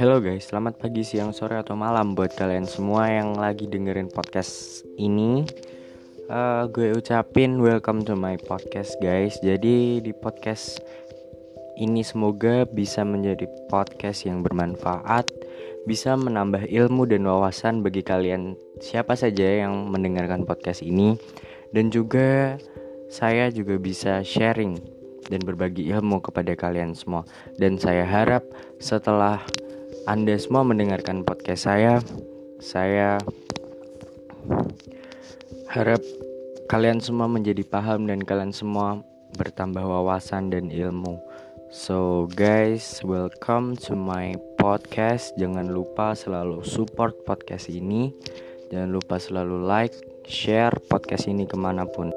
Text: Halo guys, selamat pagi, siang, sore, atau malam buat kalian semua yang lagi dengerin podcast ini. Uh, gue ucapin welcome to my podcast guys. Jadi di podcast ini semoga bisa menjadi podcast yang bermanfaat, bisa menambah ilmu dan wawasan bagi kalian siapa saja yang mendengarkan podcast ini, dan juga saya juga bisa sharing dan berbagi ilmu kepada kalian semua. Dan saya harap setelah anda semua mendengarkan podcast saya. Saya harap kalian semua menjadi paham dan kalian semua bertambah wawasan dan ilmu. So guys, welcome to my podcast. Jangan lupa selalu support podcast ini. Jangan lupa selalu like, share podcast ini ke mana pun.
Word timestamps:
Halo 0.00 0.16
guys, 0.16 0.48
selamat 0.48 0.80
pagi, 0.80 1.04
siang, 1.04 1.36
sore, 1.36 1.60
atau 1.60 1.76
malam 1.76 2.16
buat 2.16 2.32
kalian 2.32 2.64
semua 2.64 3.12
yang 3.12 3.36
lagi 3.36 3.68
dengerin 3.68 4.08
podcast 4.08 4.80
ini. 4.96 5.44
Uh, 6.24 6.64
gue 6.72 6.96
ucapin 6.96 7.60
welcome 7.60 8.00
to 8.00 8.16
my 8.16 8.40
podcast 8.48 8.96
guys. 9.04 9.36
Jadi 9.44 10.00
di 10.00 10.16
podcast 10.16 10.80
ini 11.76 12.00
semoga 12.00 12.64
bisa 12.64 13.04
menjadi 13.04 13.44
podcast 13.68 14.24
yang 14.24 14.40
bermanfaat, 14.40 15.28
bisa 15.84 16.16
menambah 16.16 16.64
ilmu 16.64 17.04
dan 17.04 17.28
wawasan 17.28 17.84
bagi 17.84 18.00
kalian 18.00 18.56
siapa 18.80 19.12
saja 19.12 19.68
yang 19.68 19.92
mendengarkan 19.92 20.48
podcast 20.48 20.80
ini, 20.80 21.20
dan 21.76 21.92
juga 21.92 22.56
saya 23.12 23.52
juga 23.52 23.76
bisa 23.76 24.24
sharing 24.24 24.80
dan 25.28 25.44
berbagi 25.44 25.92
ilmu 25.92 26.24
kepada 26.24 26.56
kalian 26.56 26.96
semua. 26.96 27.28
Dan 27.60 27.76
saya 27.76 28.08
harap 28.08 28.48
setelah 28.80 29.44
anda 30.08 30.32
semua 30.40 30.64
mendengarkan 30.64 31.28
podcast 31.28 31.68
saya. 31.68 32.00
Saya 32.60 33.20
harap 35.68 36.00
kalian 36.72 37.04
semua 37.04 37.28
menjadi 37.28 37.60
paham 37.68 38.08
dan 38.08 38.24
kalian 38.24 38.52
semua 38.52 39.04
bertambah 39.36 39.84
wawasan 39.84 40.48
dan 40.48 40.72
ilmu. 40.72 41.20
So 41.68 42.28
guys, 42.32 43.04
welcome 43.04 43.76
to 43.84 43.92
my 43.92 44.36
podcast. 44.56 45.36
Jangan 45.36 45.68
lupa 45.68 46.16
selalu 46.16 46.64
support 46.64 47.20
podcast 47.28 47.68
ini. 47.68 48.16
Jangan 48.72 48.90
lupa 48.96 49.20
selalu 49.20 49.68
like, 49.68 49.96
share 50.24 50.72
podcast 50.88 51.28
ini 51.28 51.44
ke 51.44 51.58
mana 51.60 51.84
pun. 51.84 52.08